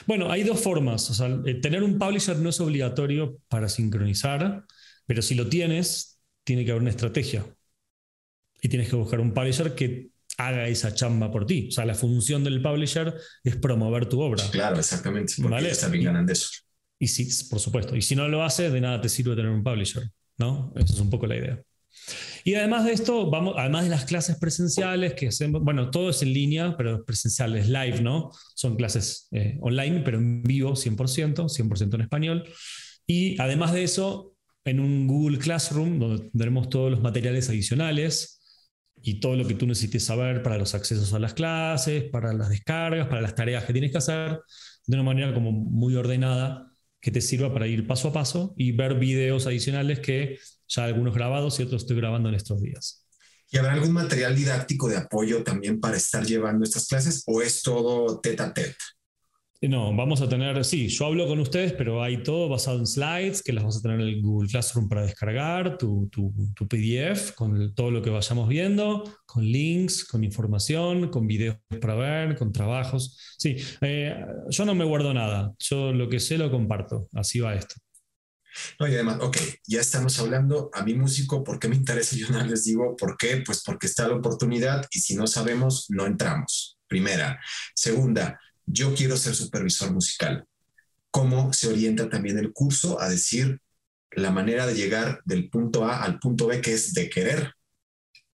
[0.06, 1.11] Bueno, hay dos formas.
[1.11, 4.64] O sea, eh, tener un publisher no es obligatorio para sincronizar,
[5.06, 7.44] pero si lo tienes, tiene que haber una estrategia.
[8.61, 11.68] Y tienes que buscar un publisher que haga esa chamba por ti.
[11.68, 14.44] O sea, la función del publisher es promover tu obra.
[14.50, 15.35] Claro, exactamente.
[15.37, 15.74] Porque ¿vale?
[15.74, 16.48] también ganan de eso.
[16.98, 17.96] Y sí, por supuesto.
[17.96, 20.04] Y si no lo hace, de nada te sirve tener un publisher.
[20.38, 20.73] ¿No?
[20.77, 21.62] Esa es un poco la idea.
[22.45, 26.23] Y además de esto, vamos, además de las clases presenciales que hacemos, bueno, todo es
[26.23, 28.31] en línea, pero presenciales, live, ¿no?
[28.55, 32.45] Son clases eh, online, pero en vivo 100%, 100% en español.
[33.07, 38.40] Y además de eso, en un Google Classroom, donde tendremos todos los materiales adicionales
[39.03, 42.49] y todo lo que tú necesites saber para los accesos a las clases, para las
[42.49, 44.40] descargas, para las tareas que tienes que hacer,
[44.87, 46.71] de una manera como muy ordenada
[47.03, 50.38] que te sirva para ir paso a paso y ver videos adicionales que
[50.69, 53.05] ya algunos grabados y otros estoy grabando en estos días.
[53.51, 57.61] ¿Y habrá algún material didáctico de apoyo también para estar llevando estas clases o es
[57.61, 58.77] todo tete a tete?
[59.68, 63.44] No, vamos a tener, sí, yo hablo con ustedes, pero hay todo basado en slides
[63.44, 67.72] que las vas a tener en el Google Classroom para descargar, tu, tu, PDF con
[67.72, 73.16] todo lo que vayamos viendo, con links, con información, con videos para ver, con trabajos.
[73.38, 74.16] Sí, eh,
[74.48, 77.77] yo no me guardo nada, yo lo que sé lo comparto, así va esto.
[78.81, 79.37] No, y además, ok,
[79.68, 82.16] ya estamos hablando, a mi músico, ¿por qué me interesa?
[82.18, 83.42] Yo no les digo, ¿por qué?
[83.46, 86.79] Pues porque está la oportunidad y si no sabemos, no entramos.
[86.87, 87.40] Primera.
[87.75, 90.44] Segunda, yo quiero ser supervisor musical.
[91.11, 93.61] ¿Cómo se orienta también el curso a decir
[94.12, 97.53] la manera de llegar del punto A al punto B, que es de querer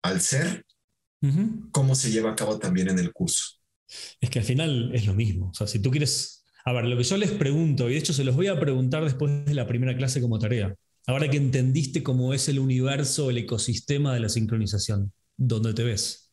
[0.03, 0.65] al ser?
[1.71, 3.61] ¿Cómo se lleva a cabo también en el curso?
[4.21, 5.51] Es que al final es lo mismo.
[5.51, 6.45] O sea, si tú quieres...
[6.67, 9.05] A ver, lo que yo les pregunto, y de hecho se los voy a preguntar
[9.05, 10.75] después de la primera clase como tarea,
[11.07, 16.33] ahora que entendiste cómo es el universo, el ecosistema de la sincronización, ¿dónde te ves?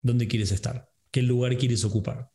[0.00, 0.88] ¿Dónde quieres estar?
[1.10, 2.30] ¿Qué lugar quieres ocupar?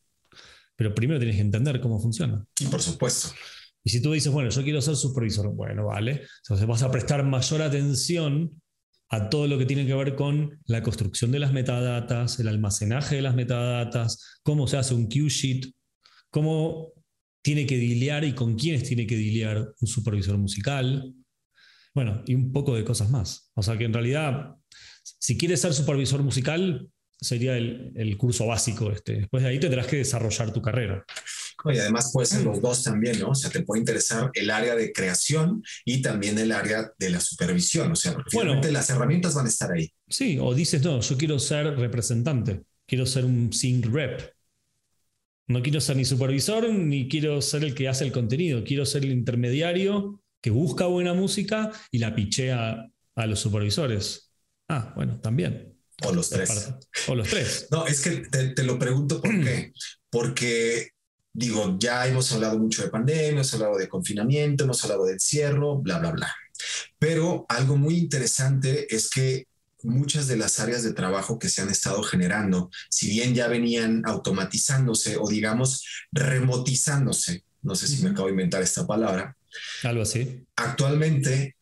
[0.78, 2.46] Pero primero tienes que entender cómo funciona.
[2.60, 3.30] Y por supuesto.
[3.84, 6.24] Y si tú dices, bueno, yo quiero ser supervisor, bueno, vale.
[6.44, 8.62] Entonces vas a prestar mayor atención
[9.10, 13.16] a todo lo que tiene que ver con la construcción de las metadatas, el almacenaje
[13.16, 15.72] de las metadatas, cómo se hace un queue sheet,
[16.30, 16.92] cómo
[17.42, 21.14] tiene que dilear y con quiénes tiene que dilear un supervisor musical.
[21.96, 23.50] Bueno, y un poco de cosas más.
[23.56, 24.56] O sea que en realidad,
[25.02, 28.92] si quieres ser supervisor musical, sería el, curso básico.
[28.92, 29.14] Este.
[29.20, 31.04] Después de ahí tendrás que desarrollar tu carrera.
[31.66, 33.30] Y además puede ser los dos también, ¿no?
[33.30, 37.20] O sea, te puede interesar el área de creación y también el área de la
[37.20, 37.92] supervisión.
[37.92, 39.92] O sea, porque las herramientas van a estar ahí.
[40.08, 44.34] Sí, o dices, no, yo quiero ser representante, quiero ser un sync rep.
[45.48, 49.06] No quiero ser ni supervisor ni quiero ser el que hace el contenido, quiero ser
[49.06, 54.34] el intermediario que busca buena música y la pichea a los supervisores.
[54.68, 55.77] Ah, bueno, también.
[56.04, 56.70] O los tres.
[57.08, 57.68] O los tres.
[57.72, 59.74] No, es que te, lo pregunto por qué.
[60.10, 60.92] Porque,
[61.34, 65.78] digo, ya hemos hablado mucho de pandemia, hemos hablado de confinamiento, hemos hablado de encierro,
[65.78, 66.36] bla, bla, bla.
[67.00, 69.48] Pero algo muy interesante es que
[69.84, 74.04] muchas de las áreas de trabajo que se han estado generando, si bien ya venían
[74.06, 79.36] automatizándose o digamos remotizándose, no sé si me acabo de inventar esta palabra.
[79.84, 80.46] Algo así.
[80.56, 81.56] Actualmente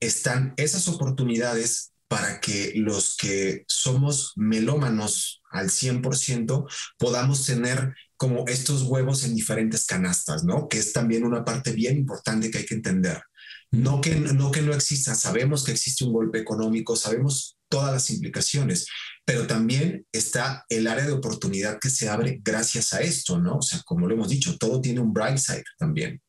[0.00, 6.68] están esas oportunidades para que los que somos melómanos al 100%
[6.98, 10.66] podamos tener como estos huevos en diferentes canastas, ¿no?
[10.66, 13.22] Que es también una parte bien importante que hay que entender.
[13.70, 18.10] No que, no que no exista, sabemos que existe un golpe económico, sabemos todas las
[18.10, 18.88] implicaciones,
[19.24, 23.58] pero también está el área de oportunidad que se abre gracias a esto, ¿no?
[23.58, 26.20] O sea, como lo hemos dicho, todo tiene un bright side también.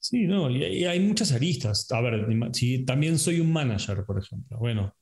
[0.00, 1.90] Sí, no, y, hay muchas aristas.
[1.90, 4.58] A ver, si también soy un manager, por ejemplo.
[4.58, 4.94] Bueno,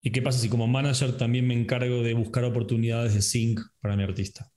[0.00, 3.96] ¿y qué pasa si como manager también me encargo de buscar oportunidades de sync para
[3.96, 4.50] mi artista?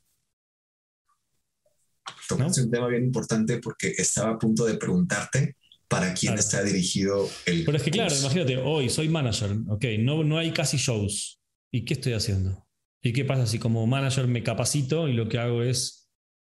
[2.30, 5.56] Es un tema bien importante porque estaba a punto de preguntarte
[5.88, 7.66] para quién está dirigido el.
[7.66, 11.42] Pero es que, claro, imagínate, hoy soy manager, ok, no, no hay casi shows.
[11.72, 12.68] ¿Y qué estoy haciendo?
[13.02, 15.99] ¿Y qué pasa si como manager me capacito y lo que hago es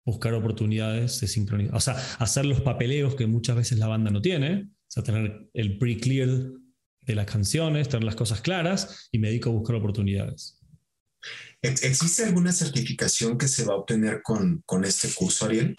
[0.08, 4.22] buscar oportunidades de sincronizar, o sea, hacer los papeleos que muchas veces la banda no
[4.22, 6.28] tiene, o sea, tener el pre-clear
[7.02, 10.58] de las canciones, tener las cosas claras y me dedico a buscar oportunidades.
[11.60, 15.76] ¿Existe alguna certificación que se va a obtener con, con este curso, Ariel?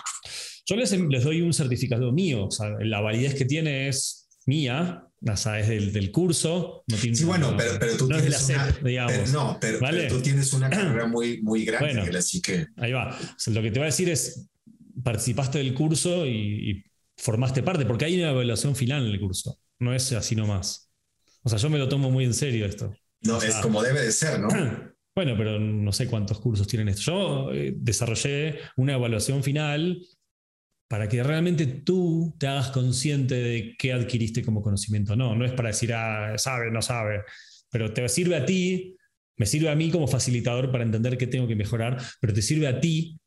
[0.68, 5.09] Yo les, les, doy un certificado mío, o sea, la validez que tiene es mía,
[5.22, 6.84] o sea, es del, del curso.
[6.88, 10.70] No tiene, sí, bueno, pero, pero, tú tienes una, digamos, no, pero, tú tienes una
[10.70, 12.68] carrera muy, muy grande, bueno, así que...
[12.78, 13.10] Ahí va.
[13.10, 14.48] O sea, lo que te voy a decir es,
[15.04, 16.84] participaste del curso y, y
[17.18, 20.90] formaste parte, porque hay una evaluación final en el curso, no es así nomás.
[21.44, 22.94] O sea, yo me lo tomo muy en serio esto.
[23.22, 24.50] No, o sea, es como debe de ser, ¿no?
[25.16, 27.02] Bueno, pero no sé cuántos cursos tienen esto.
[27.02, 30.02] Yo eh, desarrollé una evaluación final
[30.90, 35.16] para que realmente tú te hagas consciente de qué adquiriste como conocimiento.
[35.16, 37.24] No, no es para decir, ah, sabe, no sabe,
[37.70, 38.98] pero te sirve a ti,
[39.38, 42.68] me sirve a mí como facilitador para entender qué tengo que mejorar, pero te sirve
[42.68, 43.20] a ti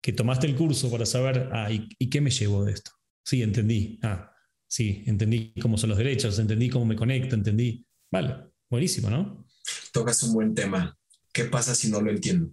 [0.00, 2.92] que tomaste el curso para saber, ah, ¿y, y qué me llevo de esto?
[3.24, 3.98] Sí, entendí.
[4.04, 4.32] Ah,
[4.68, 7.84] sí, entendí cómo son los derechos, entendí cómo me conecto, entendí.
[8.12, 8.36] Vale,
[8.70, 9.44] buenísimo, ¿no?
[9.92, 10.96] Tocas un buen tema.
[11.32, 12.52] ¿Qué pasa si no lo entiendo?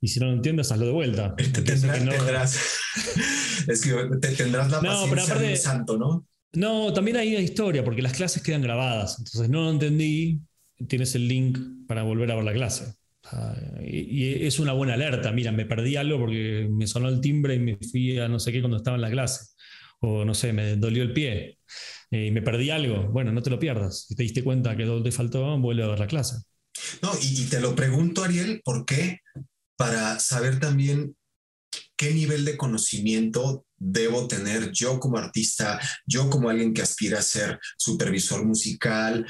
[0.00, 1.34] Y si no lo entiendes, hazlo de vuelta.
[1.36, 2.12] Te tendrás, no...
[2.12, 2.78] tendrás,
[3.66, 6.26] es que te tendrás la paciencia no, pero aparte, de un santo, ¿no?
[6.52, 9.18] No, también hay una historia, porque las clases quedan grabadas.
[9.18, 10.40] Entonces, no lo entendí,
[10.88, 12.94] tienes el link para volver a ver la clase.
[13.82, 15.32] y, y, es una buena alerta.
[15.32, 18.52] Mira, me perdí algo porque me sonó el timbre y me fui a no sé
[18.52, 19.46] qué cuando estaba en la clase.
[20.00, 21.58] O no sé, me dolió el pie
[22.10, 23.08] eh, y me perdí algo.
[23.08, 24.06] Bueno, no te lo pierdas.
[24.08, 26.36] Si te diste cuenta que te faltó, vuelve a ver la clase.
[27.02, 29.20] No, y, te lo pregunto, Ariel, ¿por qué?
[29.76, 31.16] Para saber también
[31.96, 37.22] qué nivel de conocimiento debo tener yo como artista, yo como alguien que aspira a
[37.22, 39.26] ser supervisor musical,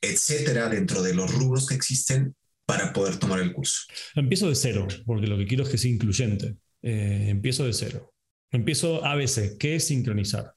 [0.00, 2.34] etcétera, dentro de los rubros que existen
[2.66, 3.82] para poder tomar el curso.
[4.14, 6.56] Empiezo de cero, porque lo que quiero es que sea incluyente.
[6.82, 8.12] Eh, empiezo de cero.
[8.50, 10.54] Empiezo ABC, ¿qué es sincronizar?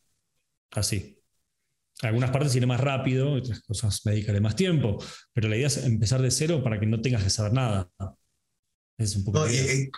[0.71, 1.17] Así.
[2.01, 5.77] Algunas partes iré más rápido, otras cosas me dedicaré más tiempo, pero la idea es
[5.77, 7.89] empezar de cero para que no tengas que saber nada.
[8.97, 9.45] Es un poco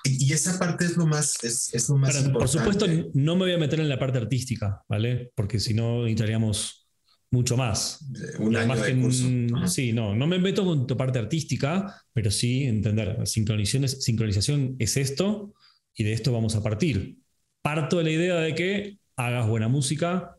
[0.03, 2.39] y, esa parte es lo más, es, es lo más importante.
[2.39, 5.31] Por supuesto, no me voy a meter en la parte artística, ¿vale?
[5.35, 6.87] Porque si no, necesitaríamos
[7.29, 8.03] mucho más.
[8.39, 9.27] Un año de curso.
[9.67, 14.75] Sí, no, no me meto con tu parte artística, pero sí entender, sincronización es, sincronización
[14.79, 15.53] es esto
[15.93, 17.19] y de esto vamos a partir.
[17.61, 20.37] Parto de la idea de que hagas buena música,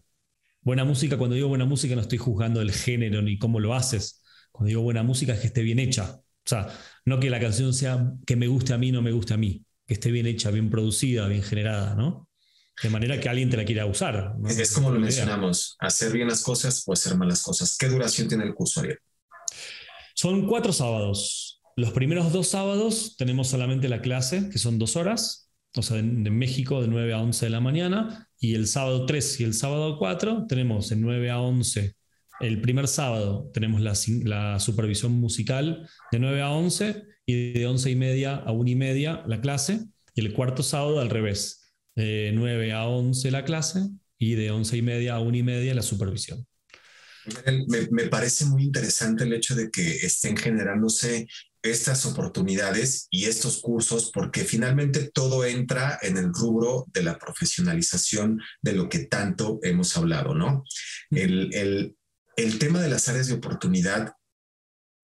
[0.68, 4.22] Buena música, cuando digo buena música no estoy juzgando el género ni cómo lo haces.
[4.52, 6.20] Cuando digo buena música es que esté bien hecha.
[6.48, 6.66] O sea,
[7.04, 9.62] no que la canción sea que me guste a mí, no me guste a mí.
[9.86, 12.26] Que esté bien hecha, bien producida, bien generada, ¿no?
[12.82, 14.34] De manera que alguien te la quiera usar.
[14.48, 17.76] Es como lo mencionamos, hacer bien las cosas o hacer malas cosas.
[17.76, 18.98] ¿Qué duración tiene el curso, Ariel?
[20.14, 21.60] Son cuatro sábados.
[21.76, 26.22] Los primeros dos sábados tenemos solamente la clase, que son dos horas, o sea, en,
[26.38, 29.98] México de 9 a 11 de la mañana, y el sábado 3 y el sábado
[29.98, 31.97] 4 tenemos de 9 a 11.
[32.40, 37.90] El primer sábado tenemos la, la, supervisión musical de 9 a 11 y de 11
[37.90, 39.80] y media a 1 y media la clase.
[40.14, 44.76] Y el cuarto sábado al revés, de 9 a 11 la clase y de 11
[44.76, 46.46] y media a 1 y media la supervisión.
[47.68, 51.26] Me, me, parece muy interesante el hecho de que estén generándose
[51.62, 58.40] estas oportunidades y estos cursos porque finalmente todo entra en el rubro de la profesionalización
[58.62, 60.64] de lo que tanto hemos hablado, ¿no?
[61.10, 61.97] El, el,
[62.38, 64.14] el tema de las áreas de oportunidad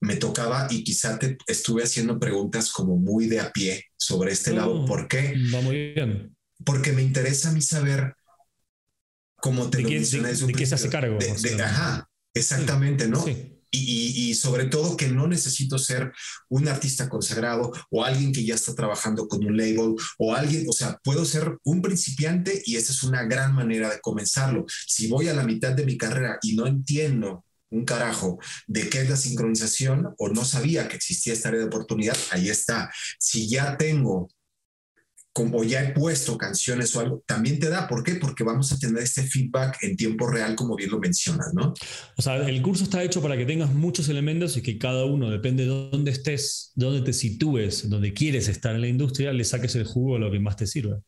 [0.01, 4.53] me tocaba y quizá te estuve haciendo preguntas como muy de a pie sobre este
[4.53, 4.83] lado.
[4.83, 5.35] Oh, ¿Por qué?
[5.53, 6.37] Va muy bien.
[6.65, 8.15] Porque me interesa a mí saber
[9.37, 11.19] cómo te ¿De lo qué, de, de, qué se hace cargo.
[11.19, 13.23] De, ajá, exactamente, ¿no?
[13.25, 16.13] Sí y, sobre todo que no necesito ser
[16.49, 20.73] un artista consagrado o alguien que ya está trabajando con un label o alguien, o
[20.73, 24.65] sea, puedo ser un principiante y esa es una gran manera de comenzarlo.
[24.87, 29.03] Si voy a la mitad de mi carrera y no entiendo un carajo de qué
[29.03, 32.91] es la sincronización o no sabía que existía esta área de oportunidad, ahí está.
[33.19, 34.29] Si ya tengo
[35.35, 37.89] como ya he puesto canciones o algo, también te da.
[37.89, 38.15] ¿Por qué?
[38.15, 41.75] Porque vamos a tener este feedback en tiempo real, como bien lo mencionas, ¿no?
[42.17, 45.31] O sea, el curso está hecho para que tengas muchos elementos y que cada uno,
[45.31, 49.75] depende de dónde estés, dónde te sitúes, dónde quieres estar en la industria, le saques
[49.75, 51.01] el jugo a lo que más te sirve.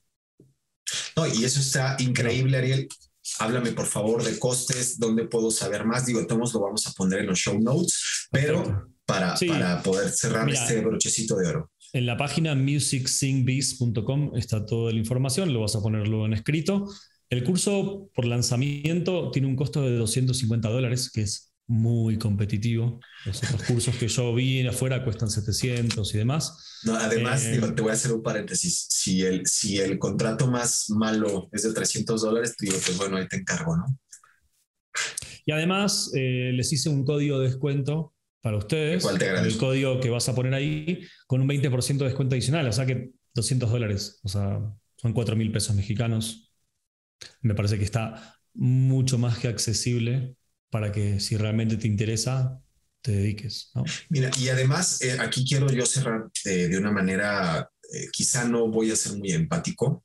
[1.15, 2.89] No, y eso está increíble, Ariel.
[3.39, 6.05] Háblame, por favor, de costes, dónde puedo saber más.
[6.05, 10.51] Digo, todos lo vamos a poner en los show notes, pero para, para poder cerrar
[10.51, 11.71] este brochecito de oro.
[11.93, 16.87] En la página musicsingbees.com está toda la información, lo vas a ponerlo en escrito.
[17.31, 23.01] El curso por lanzamiento tiene un costo de 250 dólares, que es muy competitivo.
[23.25, 26.81] Los otros cursos que yo vi afuera cuestan 700 y demás.
[26.85, 28.87] No, además, eh, te voy a hacer un paréntesis.
[28.91, 33.27] Si el, si el contrato más malo es de 300 dólares, digo, pues bueno, ahí
[33.27, 33.87] te encargo, ¿no?
[35.45, 38.15] Y además, eh, les hice un código de descuento
[38.47, 39.03] para ustedes.
[39.03, 42.69] ¿Cuál te el código que vas a poner ahí con un 20% de descuento adicional,
[42.69, 44.61] o sea que 200 dólares, o sea,
[44.97, 46.53] son 4 mil pesos mexicanos.
[47.41, 50.37] Me parece que está mucho más que accesible
[50.71, 52.61] para que si realmente te interesa,
[53.03, 53.73] te dediques.
[54.11, 58.93] Mira, y además eh, aquí quiero yo cerrar de una manera, eh, quizá no voy
[58.93, 60.05] a ser muy empático,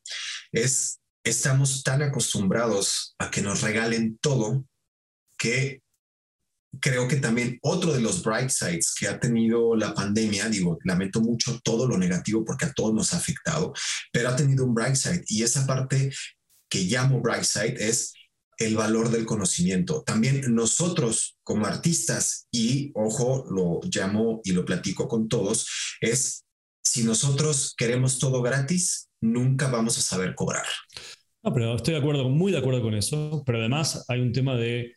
[0.51, 4.65] es, estamos tan acostumbrados a que nos regalen todo
[5.37, 5.83] que
[6.79, 11.21] creo que también otro de los bright sides que ha tenido la pandemia, digo, lamento
[11.21, 13.73] mucho todo lo negativo porque a todos nos ha afectado,
[14.11, 16.11] pero ha tenido un bright side y esa parte
[16.69, 18.13] que llamo bright side es
[18.57, 20.03] el valor del conocimiento.
[20.03, 25.67] También nosotros como artistas, y ojo, lo llamo y lo platico con todos,
[25.99, 26.45] es
[26.83, 30.65] si nosotros queremos todo gratis, nunca vamos a saber cobrar.
[31.43, 34.55] No, pero estoy de acuerdo, muy de acuerdo con eso, pero además hay un tema
[34.55, 34.95] de,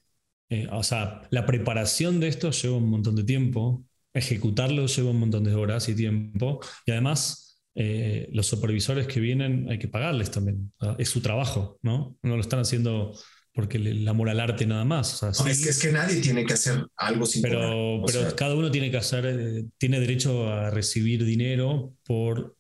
[0.55, 5.19] eh, o sea, la preparación de esto lleva un montón de tiempo, ejecutarlo lleva un
[5.19, 10.31] montón de horas y tiempo, y además eh, los supervisores que vienen hay que pagarles
[10.31, 12.17] también, es su trabajo, ¿no?
[12.23, 13.13] No lo están haciendo
[13.53, 15.23] porque el amor al arte nada más.
[15.23, 19.27] es, que, nadie tiene que hacer algo sin Pero, pero cada uno tiene que hacer,
[19.27, 22.57] eh, tiene derecho a recibir dinero por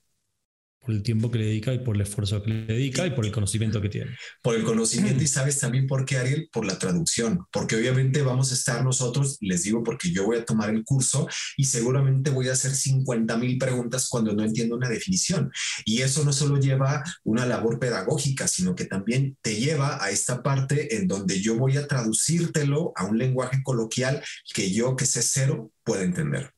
[0.85, 3.25] por el tiempo que le dedica y por el esfuerzo que le dedica y por
[3.25, 4.17] el conocimiento que tiene.
[4.43, 8.53] Por el conocimiento y sabes también por qué, Ariel, por la traducción, porque obviamente vamos
[8.53, 11.27] a estar nosotros, les digo porque yo voy a tomar el curso
[11.57, 15.51] y seguramente voy a hacer 50 mil preguntas cuando no entiendo una definición.
[15.85, 20.43] Y eso no solo lleva una labor pedagógica, sino que también te lleva a esta
[20.43, 24.23] parte en donde yo voy a traducírtelo a un lenguaje coloquial
[24.53, 26.53] que yo, que sé cero, pueda entender.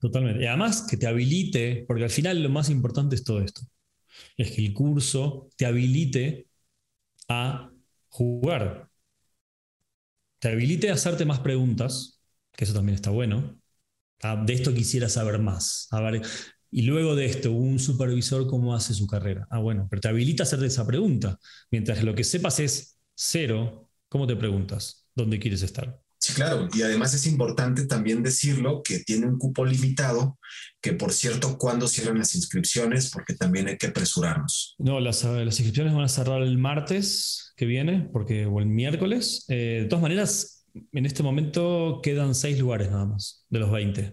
[0.00, 0.42] Totalmente.
[0.44, 3.62] Y además que te habilite, porque al final lo más importante es todo esto.
[4.36, 6.48] Es que el curso te habilite
[7.28, 7.70] a
[8.08, 8.90] jugar.
[10.38, 12.20] Te habilite a hacerte más preguntas,
[12.52, 13.60] que eso también está bueno.
[14.22, 15.88] Ah, de esto quisiera saber más.
[16.70, 19.46] Y luego de esto, un supervisor, ¿cómo hace su carrera?
[19.50, 21.38] Ah, bueno, pero te habilita a hacerte esa pregunta.
[21.70, 25.06] Mientras lo que sepas es cero, ¿cómo te preguntas?
[25.14, 26.00] ¿Dónde quieres estar?
[26.18, 26.68] Sí, claro.
[26.74, 30.38] Y además es importante también decirlo que tiene un cupo limitado,
[30.80, 33.10] que por cierto, ¿cuándo cierran las inscripciones?
[33.10, 34.74] Porque también hay que apresurarnos.
[34.78, 39.44] No, las, las inscripciones van a cerrar el martes que viene, porque, o el miércoles.
[39.48, 44.12] Eh, de todas maneras, en este momento quedan seis lugares nada más, de los 20.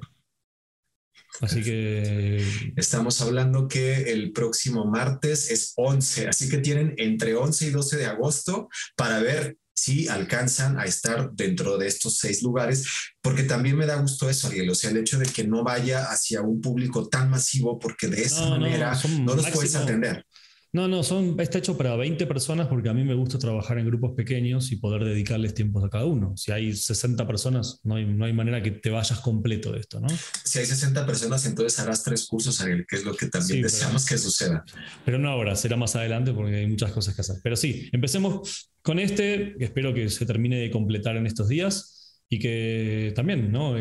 [1.41, 2.43] Así que...
[2.75, 7.97] Estamos hablando que el próximo martes es 11, así que tienen entre 11 y 12
[7.97, 12.85] de agosto para ver si alcanzan a estar dentro de estos seis lugares,
[13.21, 16.05] porque también me da gusto eso, Ariel, o sea, el hecho de que no vaya
[16.05, 20.25] hacia un público tan masivo, porque de esa manera no, los puedes atender.
[20.71, 23.85] No, no, son, está hecho para 20 personas porque a mí me gusta trabajar en
[23.85, 26.35] grupos pequeños y poder dedicarles tiempos a cada uno.
[26.35, 30.01] Si hay 60 personas, no hay, no hay manera que te vayas completo de esto,
[30.01, 30.07] ¿no?
[30.43, 34.05] Si hay 60 personas, entonces harás tres cursos, Ariel, que es lo que también deseamos
[34.05, 34.65] que suceda.
[35.05, 37.37] Pero no ahora, será más adelante porque hay muchas cosas que hacer.
[37.41, 42.37] Pero sí, empecemos con este, espero que se termine de completar en estos días y
[42.37, 43.75] que también ¿no?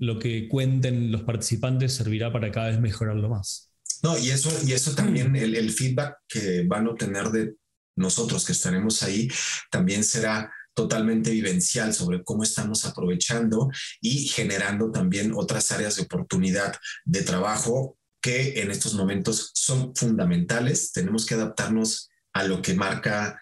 [0.00, 3.70] lo que cuenten los participantes servirá para cada vez mejorarlo más.
[4.02, 7.54] No, y eso, y eso también, el, feedback que van a obtener de
[7.96, 9.28] nosotros que estaremos ahí,
[9.70, 13.70] también será totalmente vivencial sobre cómo estamos aprovechando
[14.02, 16.74] y generando también otras áreas de oportunidad
[17.06, 20.92] de trabajo que en estos momentos son fundamentales.
[20.92, 23.40] Tenemos que adaptarnos a lo que marca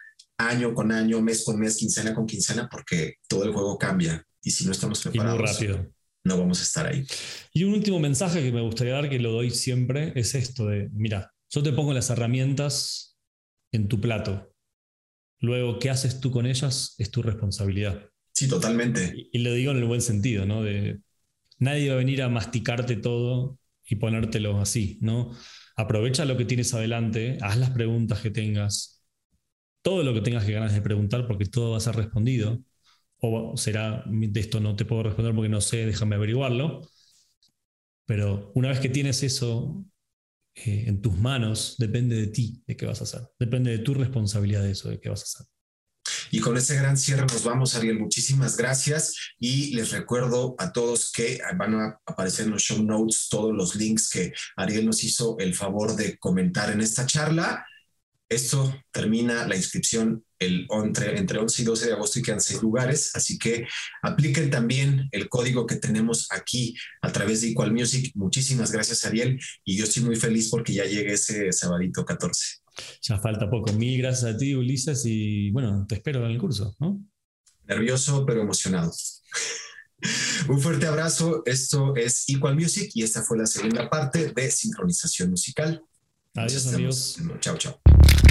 [0.49, 4.25] año con año, mes con mes, quincena con quincena, porque todo el juego cambia.
[4.43, 5.93] Y si no estamos preparados, rápido
[6.25, 7.05] no vamos a estar ahí.
[7.53, 10.89] Y un último mensaje que me gustaría dar, que lo doy siempre, es esto de,
[10.93, 13.19] mira, yo te pongo las herramientas
[13.73, 14.55] en tu plato.
[15.41, 16.95] Luego, ¿qué haces tú con ellas?
[16.99, 18.09] Es tu responsabilidad.
[18.33, 19.29] Sí, totalmente.
[19.33, 20.63] Y, lo digo en el buen sentido, ¿no?
[20.63, 21.01] De,
[21.59, 25.37] nadie va a venir a masticarte todo y ponértelo así, ¿no?
[25.77, 29.02] Aprovecha lo que tienes adelante, haz las preguntas que tengas,
[29.83, 32.63] todo lo que tengas que ganas de preguntar, porque todo va a ser respondido
[33.25, 36.81] o será, de esto no te puedo responder porque no sé, déjame averiguarlo.
[38.05, 39.85] Pero una vez que tienes eso
[40.57, 43.23] eh, en tus manos, depende de ti de qué vas a hacer.
[43.39, 45.47] Depende de tu responsabilidad de eso, de qué vas a hacer.
[46.33, 48.01] Y con ese gran cierre nos vamos, Ariel.
[48.01, 49.15] Muchísimas gracias.
[49.39, 53.77] Y les recuerdo a todos que van a aparecer en los show notes todos los
[53.77, 57.65] links que Ariel nos hizo el favor de comentar en esta charla.
[58.33, 62.63] Esto termina la inscripción el, entre, entre 11 y 12 de agosto y quedan seis
[62.63, 63.67] lugares, así que
[64.03, 68.11] apliquen también el código que tenemos aquí a través de Equal Music.
[68.15, 72.63] Muchísimas gracias, Ariel, y yo estoy muy feliz porque ya llegue ese sabadito 14.
[73.03, 73.71] Ya falta poco.
[73.75, 77.05] Mil gracias a ti, Ulises, y bueno, te espero en el curso, ¿no?
[77.69, 78.91] Nervioso, pero emocionado.
[80.49, 81.43] Un fuerte abrazo.
[81.45, 85.83] Esto es Equal Music y esta fue la segunda parte de sincronización musical.
[86.35, 87.19] Adiós, amigos.
[87.41, 87.82] Chao, chao.